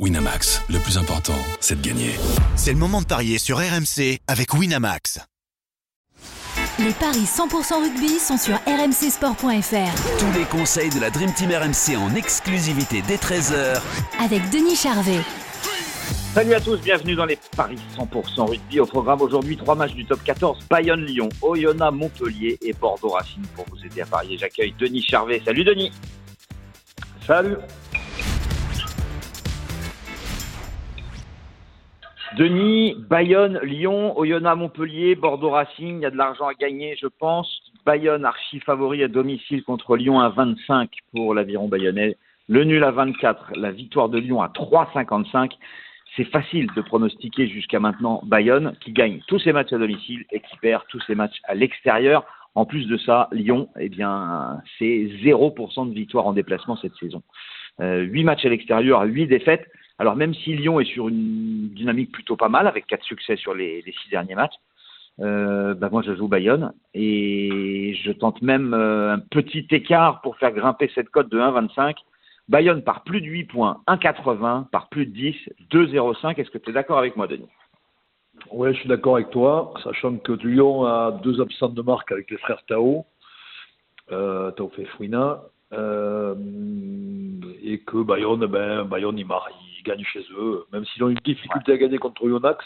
Winamax, 0.00 0.60
le 0.70 0.80
plus 0.80 0.98
important, 0.98 1.38
c'est 1.60 1.80
de 1.80 1.86
gagner. 1.86 2.16
C'est 2.56 2.72
le 2.72 2.78
moment 2.78 3.00
de 3.00 3.06
parier 3.06 3.38
sur 3.38 3.58
RMC 3.58 4.18
avec 4.26 4.52
Winamax. 4.52 5.20
Les 6.80 6.90
paris 6.90 7.22
100% 7.22 7.80
rugby 7.80 8.18
sont 8.18 8.36
sur 8.36 8.56
rmcsport.fr. 8.66 10.18
Tous 10.18 10.36
les 10.36 10.44
conseils 10.46 10.90
de 10.90 10.98
la 10.98 11.10
Dream 11.10 11.32
Team 11.32 11.50
RMC 11.52 11.96
en 11.96 12.12
exclusivité 12.16 13.02
dès 13.06 13.14
13h 13.14 13.80
avec 14.20 14.50
Denis 14.50 14.74
Charvet. 14.74 15.20
Salut 16.34 16.54
à 16.54 16.60
tous, 16.60 16.78
bienvenue 16.78 17.14
dans 17.14 17.26
les 17.26 17.38
paris 17.56 17.78
100% 17.96 18.50
rugby. 18.50 18.80
Au 18.80 18.86
programme 18.86 19.22
aujourd'hui, 19.22 19.56
trois 19.56 19.76
matchs 19.76 19.94
du 19.94 20.04
top 20.04 20.24
14, 20.24 20.58
Bayonne-Lyon, 20.68 21.28
Oyonnax-Montpellier 21.40 22.58
et 22.62 22.72
Bordeaux-Racing. 22.72 23.44
Pour 23.54 23.64
vous 23.70 23.86
aider 23.86 24.00
à 24.00 24.06
parier, 24.06 24.38
j'accueille 24.38 24.74
Denis 24.76 25.04
Charvet. 25.08 25.40
Salut 25.44 25.62
Denis. 25.62 25.92
Salut. 27.24 27.58
Denis, 32.36 32.96
Bayonne, 33.08 33.60
Lyon, 33.62 34.18
Oyonnax, 34.18 34.58
Montpellier, 34.58 35.14
Bordeaux 35.14 35.50
Racing, 35.50 35.98
il 35.98 36.02
y 36.02 36.06
a 36.06 36.10
de 36.10 36.16
l'argent 36.16 36.48
à 36.48 36.54
gagner, 36.54 36.96
je 37.00 37.06
pense. 37.06 37.62
Bayonne, 37.86 38.24
archi 38.24 38.58
favori 38.58 39.04
à 39.04 39.08
domicile 39.08 39.62
contre 39.62 39.96
Lyon 39.96 40.18
à 40.18 40.30
25 40.30 40.90
pour 41.12 41.32
l'aviron 41.32 41.68
bayonnais. 41.68 42.16
Le 42.48 42.64
nul 42.64 42.82
à 42.82 42.90
24, 42.90 43.52
la 43.54 43.70
victoire 43.70 44.08
de 44.08 44.18
Lyon 44.18 44.42
à 44.42 44.48
3,55. 44.48 45.52
C'est 46.16 46.24
facile 46.24 46.66
de 46.74 46.80
pronostiquer 46.80 47.46
jusqu'à 47.46 47.78
maintenant 47.78 48.20
Bayonne 48.24 48.74
qui 48.80 48.90
gagne 48.90 49.20
tous 49.28 49.38
ses 49.38 49.52
matchs 49.52 49.72
à 49.72 49.78
domicile 49.78 50.24
et 50.32 50.40
qui 50.40 50.56
perd 50.60 50.82
tous 50.88 51.00
ses 51.06 51.14
matchs 51.14 51.40
à 51.44 51.54
l'extérieur. 51.54 52.24
En 52.56 52.66
plus 52.66 52.88
de 52.88 52.96
ça, 52.96 53.28
Lyon, 53.30 53.68
eh 53.78 53.88
bien, 53.88 54.60
c'est 54.78 55.08
0% 55.22 55.88
de 55.88 55.94
victoire 55.94 56.26
en 56.26 56.32
déplacement 56.32 56.76
cette 56.76 56.94
saison. 56.96 57.22
Euh, 57.80 58.00
8 58.02 58.24
matchs 58.24 58.44
à 58.44 58.48
l'extérieur, 58.48 59.02
8 59.02 59.28
défaites. 59.28 59.68
Alors 59.98 60.16
même 60.16 60.34
si 60.34 60.54
Lyon 60.54 60.80
est 60.80 60.92
sur 60.92 61.08
une 61.08 61.68
dynamique 61.74 62.12
plutôt 62.12 62.36
pas 62.36 62.48
mal, 62.48 62.66
avec 62.66 62.86
quatre 62.86 63.04
succès 63.04 63.36
sur 63.36 63.54
les, 63.54 63.82
six 63.82 64.10
derniers 64.10 64.34
matchs, 64.34 64.54
euh, 65.20 65.74
bah 65.74 65.88
moi 65.92 66.02
je 66.02 66.16
joue 66.16 66.26
Bayonne 66.26 66.72
et 66.92 67.94
je 68.02 68.10
tente 68.10 68.42
même 68.42 68.74
euh, 68.74 69.14
un 69.14 69.20
petit 69.20 69.66
écart 69.70 70.20
pour 70.22 70.36
faire 70.38 70.50
grimper 70.50 70.90
cette 70.94 71.10
cote 71.10 71.30
de 71.30 71.38
1,25. 71.38 71.94
Bayonne 72.48 72.82
par 72.82 73.04
plus 73.04 73.20
de 73.20 73.26
8 73.26 73.44
points, 73.44 73.80
1,80, 73.88 74.68
par 74.68 74.88
plus 74.88 75.06
de 75.06 75.12
10, 75.12 75.34
2,05. 75.70 76.38
Est-ce 76.38 76.50
que 76.50 76.58
tu 76.58 76.70
es 76.70 76.72
d'accord 76.72 76.98
avec 76.98 77.16
moi, 77.16 77.26
Denis? 77.26 77.48
Oui, 78.50 78.74
je 78.74 78.80
suis 78.80 78.88
d'accord 78.88 79.16
avec 79.16 79.30
toi, 79.30 79.72
sachant 79.82 80.16
que 80.18 80.32
Lyon 80.32 80.84
a 80.84 81.12
deux 81.22 81.40
absents 81.40 81.68
de 81.68 81.82
marque 81.82 82.12
avec 82.12 82.30
les 82.30 82.36
frères 82.38 82.62
Tao, 82.66 83.06
euh, 84.12 84.50
Tao 84.52 84.68
Fefouina, 84.70 85.42
euh, 85.72 86.34
et 87.62 87.78
que 87.80 88.02
Bayonne, 88.02 88.46
ben, 88.46 88.84
Bayonne 88.84 89.18
il, 89.18 89.26
marre, 89.26 89.48
il 89.84 89.90
gagne 89.90 90.04
chez 90.04 90.24
eux, 90.36 90.66
même 90.72 90.84
s'ils 90.86 91.04
ont 91.04 91.08
une 91.08 91.18
difficulté 91.24 91.72
à 91.72 91.76
gagner 91.76 91.98
contre 91.98 92.26
Yonax. 92.26 92.64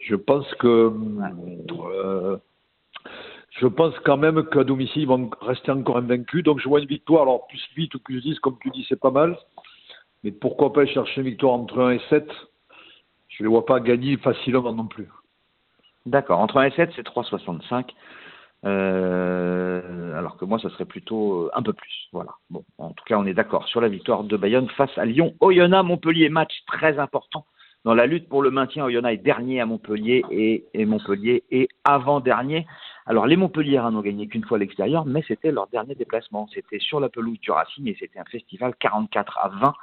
Je 0.00 0.16
pense 0.16 0.46
que 0.54 0.92
euh, 1.70 2.36
je 3.50 3.66
pense 3.66 3.94
quand 4.04 4.16
même 4.16 4.44
qu'à 4.48 4.64
domicile 4.64 5.02
ils 5.02 5.08
vont 5.08 5.30
rester 5.40 5.70
encore 5.70 5.98
invaincus. 5.98 6.44
Donc 6.44 6.60
je 6.60 6.68
vois 6.68 6.80
une 6.80 6.86
victoire, 6.86 7.22
alors 7.22 7.46
plus 7.46 7.62
8 7.76 7.94
ou 7.94 7.98
plus 8.00 8.20
10, 8.20 8.38
comme 8.40 8.58
tu 8.60 8.70
dis, 8.70 8.84
c'est 8.88 9.00
pas 9.00 9.10
mal. 9.10 9.38
Mais 10.24 10.30
pourquoi 10.32 10.72
pas 10.72 10.86
chercher 10.86 11.20
une 11.20 11.28
victoire 11.28 11.54
entre 11.54 11.80
1 11.80 11.92
et 11.92 12.00
7 12.10 12.28
Je 13.28 13.42
ne 13.42 13.48
les 13.48 13.50
vois 13.50 13.66
pas 13.66 13.80
gagner 13.80 14.16
facilement 14.18 14.72
non 14.72 14.86
plus. 14.86 15.08
D'accord, 16.06 16.40
entre 16.40 16.58
1 16.58 16.64
et 16.64 16.70
7, 16.72 16.90
c'est 16.96 17.06
3,65. 17.06 17.90
Euh, 18.64 20.16
alors 20.16 20.36
que 20.36 20.44
moi, 20.44 20.58
ça 20.58 20.70
serait 20.70 20.84
plutôt 20.84 21.50
un 21.54 21.62
peu 21.62 21.72
plus. 21.72 22.08
Voilà. 22.12 22.32
Bon, 22.50 22.64
en 22.78 22.90
tout 22.90 23.04
cas, 23.04 23.18
on 23.18 23.26
est 23.26 23.34
d'accord 23.34 23.66
sur 23.68 23.80
la 23.80 23.88
victoire 23.88 24.24
de 24.24 24.36
Bayonne 24.36 24.68
face 24.70 24.96
à 24.96 25.04
Lyon. 25.04 25.34
Oyonnax, 25.40 25.86
Montpellier, 25.86 26.28
match 26.28 26.52
très 26.66 26.98
important 26.98 27.44
dans 27.84 27.94
la 27.94 28.06
lutte 28.06 28.28
pour 28.28 28.42
le 28.42 28.50
maintien. 28.50 28.84
Oyonnax 28.84 29.14
est 29.14 29.22
dernier 29.22 29.60
à 29.60 29.66
Montpellier 29.66 30.24
et, 30.30 30.64
et 30.74 30.84
Montpellier 30.84 31.42
est 31.50 31.68
avant-dernier. 31.84 32.66
Alors, 33.06 33.26
les 33.26 33.36
Montpelliérains 33.36 33.90
n'ont 33.90 34.00
gagné 34.00 34.28
qu'une 34.28 34.44
fois 34.44 34.58
à 34.58 34.60
l'extérieur, 34.60 35.04
mais 35.06 35.24
c'était 35.26 35.50
leur 35.50 35.66
dernier 35.66 35.96
déplacement. 35.96 36.46
C'était 36.54 36.78
sur 36.78 37.00
la 37.00 37.08
pelouse 37.08 37.40
du 37.40 37.50
Racing 37.50 37.88
et 37.88 37.96
c'était 37.98 38.20
un 38.20 38.24
festival 38.24 38.74
44 38.78 39.38
à 39.38 39.48
20. 39.48 39.74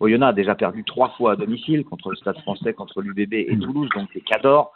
Oyonnax 0.00 0.30
a 0.30 0.32
déjà 0.32 0.54
perdu 0.56 0.82
trois 0.82 1.10
fois 1.10 1.32
à 1.32 1.36
domicile 1.36 1.84
contre 1.84 2.10
le 2.10 2.16
Stade 2.16 2.38
français, 2.40 2.74
contre 2.74 3.00
l'UBB 3.00 3.34
et 3.34 3.56
Toulouse, 3.58 3.88
donc 3.94 4.12
les 4.12 4.22
Cadors. 4.22 4.72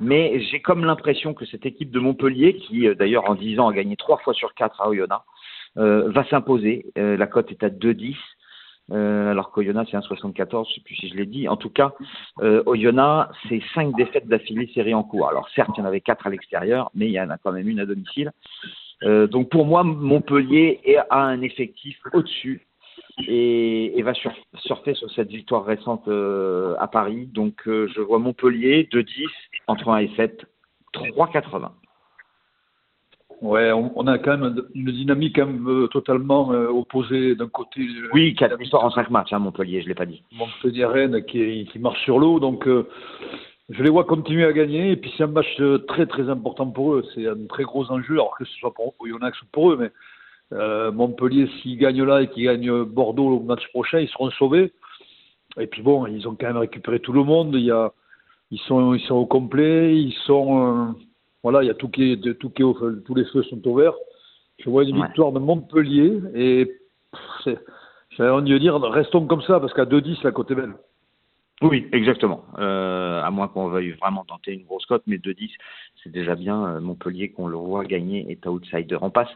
Mais 0.00 0.40
j'ai 0.50 0.60
comme 0.60 0.84
l'impression 0.84 1.34
que 1.34 1.44
cette 1.46 1.66
équipe 1.66 1.90
de 1.90 2.00
Montpellier, 2.00 2.56
qui 2.56 2.86
d'ailleurs 2.94 3.28
en 3.28 3.34
10 3.34 3.58
ans 3.60 3.68
a 3.68 3.72
gagné 3.72 3.96
trois 3.96 4.18
fois 4.18 4.34
sur 4.34 4.54
quatre 4.54 4.80
à 4.80 4.88
Oyonnax, 4.88 5.24
euh, 5.78 6.10
va 6.10 6.24
s'imposer. 6.24 6.86
Euh, 6.98 7.16
la 7.16 7.26
cote 7.26 7.50
est 7.50 7.62
à 7.62 7.70
2,10. 7.70 8.16
Euh, 8.90 9.30
alors 9.30 9.52
qu'Oyonnax 9.52 9.90
c'est 9.90 9.96
1,74, 9.96 10.66
je 10.66 10.70
ne 10.70 10.74
sais 10.74 10.80
plus 10.84 10.96
si 10.96 11.08
je 11.08 11.14
l'ai 11.14 11.26
dit. 11.26 11.48
En 11.48 11.56
tout 11.56 11.70
cas, 11.70 11.92
euh, 12.40 12.62
Oyonnax, 12.66 13.34
c'est 13.48 13.62
cinq 13.74 13.96
défaites 13.96 14.26
d'affilée 14.26 14.70
série 14.74 14.92
en 14.94 15.02
cours. 15.02 15.28
Alors 15.28 15.48
certes, 15.54 15.70
il 15.76 15.80
y 15.80 15.82
en 15.82 15.86
avait 15.86 16.00
quatre 16.00 16.26
à 16.26 16.30
l'extérieur, 16.30 16.90
mais 16.94 17.06
il 17.06 17.12
y 17.12 17.20
en 17.20 17.30
a 17.30 17.38
quand 17.38 17.52
même 17.52 17.68
une 17.68 17.80
à 17.80 17.86
domicile. 17.86 18.32
Euh, 19.04 19.26
donc 19.26 19.48
pour 19.50 19.66
moi, 19.66 19.82
Montpellier 19.84 20.80
a 21.10 21.22
un 21.22 21.40
effectif 21.42 21.98
au-dessus 22.12 22.66
et, 23.28 23.98
et, 23.98 24.02
va 24.02 24.14
sur, 24.14 24.32
surfer 24.56 24.94
sur 24.94 25.10
cette 25.10 25.28
victoire 25.28 25.64
récente 25.64 26.06
euh, 26.08 26.74
à 26.78 26.88
Paris. 26.88 27.28
Donc 27.32 27.66
euh, 27.66 27.88
je 27.94 28.00
vois 28.00 28.18
Montpellier 28.18 28.88
2-10 28.92 29.26
entre 29.66 29.88
1 29.88 29.98
et 29.98 30.10
7, 30.16 30.44
3,80. 30.94 31.70
Ouais, 33.40 33.72
on, 33.72 33.92
on, 33.96 34.06
a 34.06 34.18
quand 34.18 34.38
même 34.38 34.62
une 34.74 34.92
dynamique 34.92 35.34
quand 35.36 35.46
même, 35.46 35.88
totalement 35.88 36.52
euh, 36.52 36.68
opposée 36.68 37.34
d'un 37.34 37.48
côté. 37.48 37.86
Oui, 38.12 38.34
4 38.34 38.56
victoires 38.56 38.84
en 38.84 38.90
5 38.90 39.10
matchs, 39.10 39.32
hein, 39.32 39.40
Montpellier, 39.40 39.80
je 39.80 39.86
ne 39.86 39.88
l'ai 39.88 39.94
pas 39.96 40.06
dit. 40.06 40.22
Montpellier 40.32 40.84
Rennes 40.84 41.24
qui, 41.24 41.68
qui 41.72 41.78
marche 41.80 42.02
sur 42.04 42.20
l'eau, 42.20 42.38
donc 42.38 42.68
je 42.68 43.82
les 43.82 43.90
vois 43.90 44.04
continuer 44.04 44.44
à 44.44 44.52
gagner. 44.52 44.92
Et 44.92 44.96
puis 44.96 45.12
c'est 45.16 45.24
un 45.24 45.28
match 45.28 45.60
très 45.88 46.06
très 46.06 46.28
important 46.30 46.66
pour 46.70 46.94
eux. 46.94 47.04
C'est 47.14 47.26
un 47.26 47.46
très 47.48 47.64
gros 47.64 47.90
enjeu, 47.90 48.14
alors 48.14 48.36
que 48.38 48.44
ce 48.44 48.54
soit 48.58 48.72
pour 48.72 48.94
Oyonnax 49.00 49.42
ou 49.42 49.46
pour 49.50 49.72
eux, 49.72 49.76
mais 49.76 49.90
Montpellier, 50.92 51.48
s'ils 51.60 51.78
gagnent 51.78 52.04
là 52.04 52.22
et 52.22 52.28
qu'ils 52.28 52.44
gagnent 52.44 52.84
Bordeaux 52.84 53.38
au 53.38 53.40
match 53.40 53.66
prochain, 53.68 54.00
ils 54.00 54.08
seront 54.08 54.30
sauvés. 54.32 54.72
Et 55.58 55.66
puis 55.66 55.82
bon, 55.82 56.06
ils 56.06 56.26
ont 56.28 56.34
quand 56.34 56.46
même 56.46 56.56
récupéré 56.56 57.00
tout 57.00 57.12
le 57.12 57.24
monde. 57.24 57.54
Il 57.54 57.64
y 57.64 57.70
a, 57.70 57.92
ils 58.50 58.60
sont, 58.60 58.94
ils 58.94 59.00
sont 59.02 59.14
au 59.14 59.26
complet, 59.26 59.96
ils 59.96 60.14
sont 60.26 60.94
voilà, 61.42 61.62
il 61.62 61.66
y 61.66 61.70
a 61.70 61.74
tout 61.74 61.88
qui 61.88 62.12
est, 62.12 62.38
tout 62.38 62.50
qui 62.50 62.62
est 62.62 62.64
au, 62.64 62.74
tous 63.04 63.14
les 63.14 63.24
feux 63.26 63.42
sont 63.44 63.66
au 63.66 63.74
vert. 63.74 63.94
Je 64.58 64.70
vois 64.70 64.84
une 64.84 64.98
ouais. 64.98 65.06
victoire 65.06 65.32
de 65.32 65.40
Montpellier 65.40 66.20
et 66.34 66.72
j'avais 68.16 68.30
envie 68.30 68.50
de 68.50 68.58
dire, 68.58 68.80
restons 68.80 69.26
comme 69.26 69.42
ça 69.42 69.58
parce 69.58 69.72
qu'à 69.74 69.84
2-10, 69.84 70.22
la 70.22 70.30
côte 70.30 70.50
est 70.50 70.54
belle. 70.54 70.74
Oui, 71.62 71.88
exactement. 71.92 72.44
Euh, 72.58 73.22
à 73.22 73.30
moins 73.30 73.48
qu'on 73.48 73.68
veuille 73.68 73.92
vraiment 73.92 74.24
tenter 74.24 74.52
une 74.52 74.64
grosse 74.64 74.86
cote, 74.86 75.02
mais 75.06 75.16
2-10, 75.16 75.50
c'est 76.02 76.10
déjà 76.10 76.34
bien. 76.34 76.64
Euh, 76.66 76.80
Montpellier, 76.80 77.30
qu'on 77.30 77.46
le 77.46 77.56
voit 77.56 77.84
gagner, 77.84 78.26
est 78.30 78.46
outsider. 78.46 78.98
On 79.00 79.10
passe 79.10 79.30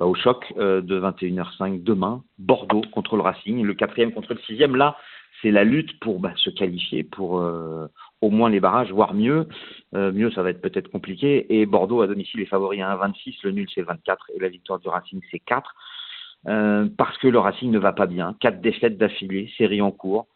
au 0.00 0.14
choc 0.14 0.52
euh, 0.56 0.80
de 0.80 1.00
21h05 1.00 1.82
demain. 1.82 2.22
Bordeaux 2.38 2.82
contre 2.92 3.16
le 3.16 3.22
Racing, 3.22 3.62
le 3.62 3.74
quatrième 3.74 4.12
contre 4.12 4.34
le 4.34 4.40
sixième. 4.40 4.76
Là, 4.76 4.96
c'est 5.42 5.50
la 5.50 5.64
lutte 5.64 5.98
pour 6.00 6.20
bah, 6.20 6.32
se 6.36 6.50
qualifier, 6.50 7.04
pour 7.04 7.40
euh, 7.40 7.86
au 8.20 8.30
moins 8.30 8.50
les 8.50 8.60
barrages, 8.60 8.92
voire 8.92 9.14
mieux. 9.14 9.46
Euh, 9.94 10.12
mieux, 10.12 10.30
ça 10.30 10.42
va 10.42 10.50
être 10.50 10.62
peut-être 10.62 10.88
compliqué. 10.88 11.60
Et 11.60 11.66
Bordeaux 11.66 12.02
à 12.02 12.06
domicile 12.06 12.40
est 12.40 12.46
favori 12.46 12.82
à 12.82 12.96
1,26, 12.96 13.36
le 13.44 13.50
nul 13.52 13.68
c'est 13.74 13.82
24 13.82 14.30
et 14.34 14.40
la 14.40 14.48
victoire 14.48 14.78
du 14.78 14.88
Racing 14.88 15.20
c'est 15.30 15.40
4. 15.40 15.74
Euh, 16.46 16.88
parce 16.98 17.16
que 17.18 17.28
le 17.28 17.38
Racing 17.38 17.70
ne 17.70 17.78
va 17.78 17.92
pas 17.92 18.06
bien. 18.06 18.34
Quatre 18.40 18.60
défaites 18.60 18.98
d'affilée, 18.98 19.50
série 19.56 19.80
en 19.80 19.90
cours. 19.90 20.26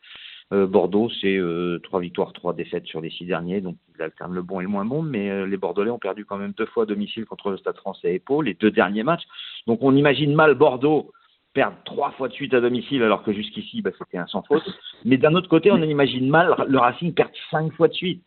Euh, 0.53 0.66
Bordeaux, 0.66 1.10
c'est 1.20 1.38
trois 1.82 2.00
victoires, 2.00 2.32
trois 2.32 2.54
défaites 2.54 2.86
sur 2.86 3.00
les 3.00 3.10
six 3.10 3.26
derniers, 3.26 3.60
donc 3.60 3.76
il 3.94 4.03
alterne 4.03 4.34
le 4.34 4.42
bon 4.42 4.60
et 4.60 4.62
le 4.62 4.69
moins 4.69 4.84
bon, 4.84 5.03
mais 5.03 5.47
les 5.47 5.56
Bordelais 5.56 5.91
ont 5.91 5.98
perdu 5.98 6.25
quand 6.25 6.38
même 6.38 6.53
deux 6.56 6.66
fois 6.66 6.84
à 6.84 6.86
domicile 6.86 7.26
contre 7.26 7.50
le 7.50 7.59
Stade 7.59 7.76
français 7.76 8.14
et 8.14 8.19
Pau, 8.19 8.41
les 8.41 8.54
deux 8.54 8.70
derniers 8.70 9.03
matchs. 9.03 9.25
Donc 9.66 9.81
on 9.82 9.94
imagine 9.94 10.34
mal 10.34 10.54
Bordeaux 10.54 11.12
perdre 11.58 11.76
trois 11.84 12.12
fois 12.12 12.28
de 12.28 12.34
suite 12.34 12.54
à 12.54 12.60
domicile 12.60 13.03
alors 13.03 13.22
que 13.22 13.32
jusqu'ici 13.32 13.82
bah, 13.82 13.91
c'était 13.98 14.19
un 14.19 14.26
sans 14.26 14.42
faute. 14.42 14.62
Mais 15.04 15.16
d'un 15.16 15.34
autre 15.34 15.48
côté, 15.48 15.70
on 15.70 15.82
imagine 15.82 16.28
mal 16.28 16.54
le 16.69 16.78
Racing 16.78 17.12
perdre 17.14 17.32
cinq 17.50 17.73
fois 17.73 17.88
de 17.88 17.94
suite. 17.94 18.23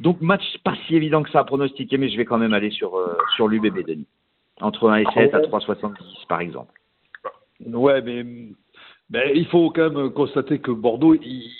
Donc 0.00 0.20
match 0.20 0.44
pas 0.64 0.74
si 0.86 0.94
évident 0.94 1.22
que 1.22 1.30
ça 1.30 1.40
à 1.40 1.44
pronostiquer, 1.44 1.98
mais 1.98 2.08
je 2.08 2.16
vais 2.16 2.24
quand 2.24 2.38
même 2.38 2.52
aller 2.52 2.70
sur, 2.70 2.96
euh, 2.96 3.16
sur 3.36 3.48
l'UBB 3.48 3.86
Denis. 3.86 4.06
Entre 4.60 4.88
1 4.88 4.96
et 4.96 5.04
7 5.14 5.34
à 5.34 5.40
3,70 5.40 5.94
par 6.28 6.40
exemple. 6.40 6.72
Ouais, 7.66 8.02
mais 8.02 8.24
ben, 9.10 9.30
il 9.34 9.46
faut 9.46 9.70
quand 9.70 9.90
même 9.90 10.10
constater 10.10 10.58
que 10.58 10.70
Bordeaux, 10.70 11.14
ils, 11.14 11.50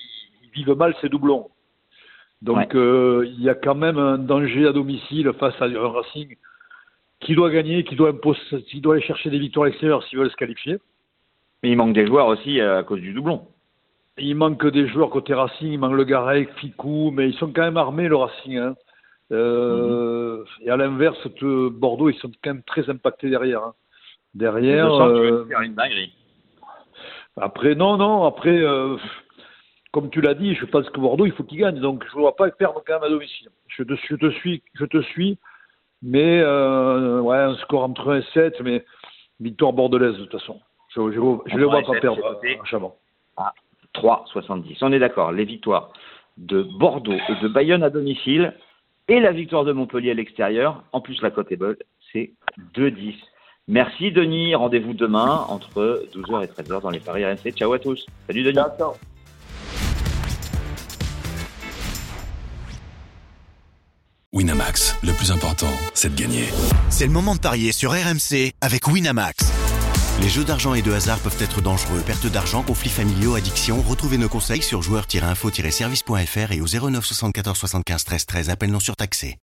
vivent 0.54 0.76
mal 0.76 0.94
ces 1.00 1.08
doublons. 1.08 1.48
Donc 2.42 2.56
ouais. 2.56 2.68
euh, 2.74 3.26
il 3.26 3.42
y 3.42 3.48
a 3.48 3.54
quand 3.54 3.74
même 3.74 3.98
un 3.98 4.18
danger 4.18 4.66
à 4.66 4.72
domicile 4.72 5.32
face 5.38 5.54
à 5.60 5.66
un 5.66 5.88
Racing 5.88 6.36
qui 7.20 7.34
doit 7.34 7.50
gagner, 7.50 7.84
qui 7.84 7.96
doit, 7.96 8.10
imposer, 8.10 8.62
qui 8.68 8.80
doit 8.80 8.94
aller 8.94 9.04
chercher 9.04 9.30
des 9.30 9.38
victoires 9.38 9.66
extérieures 9.66 10.02
s'ils 10.04 10.18
veulent 10.18 10.30
se 10.30 10.36
qualifier. 10.36 10.78
Mais 11.62 11.70
il 11.70 11.76
manque 11.76 11.94
des 11.94 12.06
joueurs 12.06 12.28
aussi 12.28 12.60
à 12.60 12.82
cause 12.82 13.00
du 13.00 13.12
doublon. 13.12 13.46
Il 14.18 14.34
manque 14.36 14.66
des 14.66 14.88
joueurs 14.88 15.10
côté 15.10 15.34
Racing, 15.34 15.72
il 15.72 15.78
manque 15.78 15.94
le 15.94 16.04
Garec, 16.04 16.50
Ficou, 16.56 17.10
mais 17.12 17.28
ils 17.28 17.34
sont 17.34 17.52
quand 17.52 17.62
même 17.62 17.76
armés 17.76 18.08
le 18.08 18.16
Racing. 18.16 18.56
Hein. 18.56 18.74
Euh, 19.32 20.38
mmh. 20.38 20.66
Et 20.66 20.70
à 20.70 20.76
l'inverse, 20.76 21.26
Bordeaux, 21.42 22.08
ils 22.08 22.18
sont 22.18 22.30
quand 22.42 22.54
même 22.54 22.62
très 22.62 22.88
impactés 22.88 23.30
derrière. 23.30 23.62
Hein. 23.62 23.74
Derrière. 24.34 24.92
Euh, 24.92 25.44
faire 25.46 25.60
une 25.62 25.74
dinguerie. 25.74 26.12
Après, 27.40 27.74
non, 27.74 27.96
non, 27.96 28.24
après, 28.24 28.58
euh, 28.58 28.96
comme 29.92 30.10
tu 30.10 30.20
l'as 30.20 30.34
dit, 30.34 30.54
je 30.54 30.64
pense 30.64 30.88
que 30.90 31.00
Bordeaux, 31.00 31.26
il 31.26 31.32
faut 31.32 31.44
qu'il 31.44 31.58
gagne. 31.58 31.80
Donc, 31.80 32.04
je 32.10 32.16
ne 32.16 32.22
vois 32.22 32.36
pas 32.36 32.50
perdre 32.50 32.82
quand 32.86 32.94
même 32.94 33.04
à 33.04 33.08
domicile. 33.08 33.48
Je 33.68 33.82
te, 33.82 33.94
je 33.94 34.16
te 34.16 34.30
suis, 34.30 34.62
je 34.74 34.84
te 34.84 35.00
suis. 35.02 35.38
Mais, 36.02 36.40
euh, 36.40 37.20
ouais, 37.20 37.38
un 37.38 37.56
score 37.56 37.84
entre 37.84 38.12
1 38.12 38.18
et 38.18 38.24
7, 38.34 38.60
mais 38.60 38.84
victoire 39.40 39.72
bordelaise, 39.72 40.14
de 40.14 40.24
toute 40.24 40.40
façon. 40.40 40.60
Je 40.94 41.00
ne 41.00 41.58
les 41.58 41.64
vois 41.64 41.82
pas 41.82 42.00
perdre 42.00 42.24
à 42.26 42.64
Chavant. 42.64 42.96
Ah, 43.36 43.52
3,70. 43.94 44.78
On 44.82 44.92
est 44.92 44.98
d'accord. 44.98 45.32
Les 45.32 45.44
victoires 45.44 45.92
de 46.36 46.62
Bordeaux 46.62 47.12
et 47.12 47.42
de 47.42 47.48
Bayonne 47.48 47.82
à 47.82 47.90
domicile 47.90 48.54
et 49.08 49.20
la 49.20 49.32
victoire 49.32 49.64
de 49.64 49.72
Montpellier 49.72 50.10
à 50.10 50.14
l'extérieur, 50.14 50.82
en 50.92 51.00
plus 51.00 51.20
la 51.22 51.30
cote 51.30 51.50
est 51.50 51.56
bonne, 51.56 51.76
c'est 52.12 52.32
2,10. 52.74 53.14
Merci 53.68 54.10
Denis, 54.10 54.54
rendez-vous 54.54 54.94
demain 54.94 55.44
entre 55.48 56.06
12h 56.14 56.42
et 56.44 56.46
13h 56.46 56.80
dans 56.80 56.90
les 56.90 57.00
Paris 57.00 57.24
RMC. 57.24 57.52
Ciao 57.54 57.72
à 57.74 57.78
tous. 57.78 58.06
Salut 58.26 58.42
Denis. 58.42 58.58
Ciao. 58.78 58.94
Winamax, 64.32 64.96
le 65.02 65.12
plus 65.12 65.32
important, 65.32 65.72
c'est 65.94 66.14
de 66.14 66.20
gagner. 66.20 66.44
C'est 66.88 67.06
le 67.06 67.12
moment 67.12 67.34
de 67.34 67.40
parier 67.40 67.72
sur 67.72 67.92
RMC 67.92 68.52
avec 68.60 68.86
Winamax. 68.86 69.52
Les 70.22 70.28
jeux 70.28 70.44
d'argent 70.44 70.74
et 70.74 70.82
de 70.82 70.92
hasard 70.92 71.18
peuvent 71.18 71.40
être 71.40 71.60
dangereux. 71.60 72.02
Perte 72.04 72.26
d'argent, 72.26 72.62
conflits 72.62 72.90
familiaux, 72.90 73.34
addiction. 73.34 73.80
Retrouvez 73.82 74.18
nos 74.18 74.28
conseils 74.28 74.62
sur 74.62 74.82
joueurs-info-service.fr 74.82 76.52
et 76.52 76.60
au 76.60 76.66
09 76.66 77.04
74 77.04 77.56
75 77.56 78.04
13 78.04 78.26
13. 78.26 78.50
Appel 78.50 78.70
non 78.70 78.80
surtaxé. 78.80 79.36